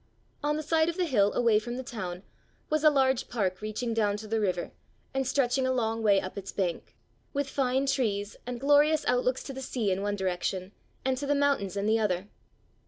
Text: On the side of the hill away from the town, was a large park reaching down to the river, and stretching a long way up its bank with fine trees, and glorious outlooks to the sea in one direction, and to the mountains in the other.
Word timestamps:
On 0.43 0.57
the 0.57 0.63
side 0.63 0.89
of 0.89 0.97
the 0.97 1.05
hill 1.05 1.31
away 1.33 1.59
from 1.59 1.77
the 1.77 1.83
town, 1.83 2.23
was 2.71 2.83
a 2.83 2.89
large 2.89 3.29
park 3.29 3.61
reaching 3.61 3.93
down 3.93 4.17
to 4.17 4.27
the 4.27 4.39
river, 4.39 4.71
and 5.13 5.27
stretching 5.27 5.67
a 5.67 5.71
long 5.71 6.01
way 6.01 6.19
up 6.19 6.39
its 6.39 6.51
bank 6.51 6.95
with 7.33 7.47
fine 7.47 7.85
trees, 7.85 8.35
and 8.47 8.59
glorious 8.59 9.05
outlooks 9.05 9.43
to 9.43 9.53
the 9.53 9.61
sea 9.61 9.91
in 9.91 10.01
one 10.01 10.15
direction, 10.15 10.71
and 11.05 11.19
to 11.19 11.27
the 11.27 11.35
mountains 11.35 11.77
in 11.77 11.85
the 11.85 11.99
other. 11.99 12.29